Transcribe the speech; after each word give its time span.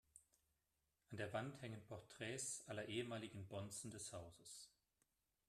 An 1.11 1.17
der 1.17 1.31
Wand 1.31 1.61
hängen 1.61 1.83
Porträts 1.85 2.63
aller 2.67 2.87
ehemaligen 2.87 3.47
Bonzen 3.47 3.91
des 3.91 4.11
Hauses. 4.11 4.67